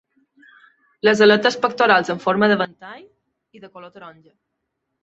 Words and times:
Les 1.07 1.21
aletes 1.25 1.59
pectorals 1.67 2.11
en 2.15 2.25
forma 2.27 2.51
de 2.53 2.59
ventall 2.65 3.07
i 3.61 3.67
de 3.69 3.75
color 3.79 3.97
taronja. 3.99 4.37